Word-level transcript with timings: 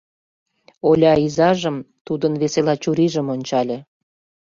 —Оля 0.89 1.13
изажым, 1.25 1.77
тудын 2.05 2.33
весела 2.41 2.75
чурийжым 2.83 3.27
ончале. 3.35 3.77